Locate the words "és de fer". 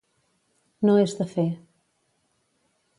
1.03-1.47